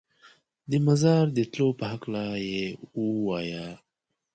[0.69, 2.63] د مزار د تلو په هکله یې
[2.99, 3.67] ووایه.